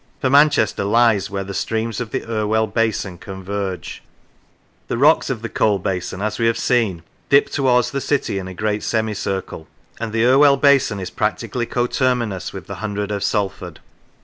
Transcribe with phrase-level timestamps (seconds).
[0.19, 4.01] For Manchester lies where the streams of the Irwell basin converge;
[4.87, 8.47] the rocks of the coal basin, as we have seen, dip towards the city in
[8.47, 9.67] a great semicircle;
[9.99, 13.79] and the Irwell basin is practically coterminous with the hundred of Salford.